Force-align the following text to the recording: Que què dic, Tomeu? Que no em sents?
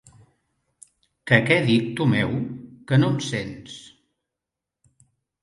Que 1.31 1.37
què 1.49 1.57
dic, 1.67 1.91
Tomeu? 1.99 2.33
Que 2.93 2.99
no 3.03 3.11
em 3.17 3.21
sents? 3.27 3.77